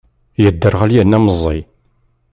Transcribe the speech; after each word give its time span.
Yedderɣel 0.43 0.91
yerna 0.93 1.19
meẓẓi. 1.25 1.59